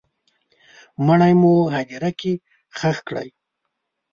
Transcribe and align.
مړی 1.05 1.33
مو 1.41 1.53
هدیره 1.75 2.11
کي 2.19 2.33
ښخ 2.77 2.97
کړی 3.07 3.27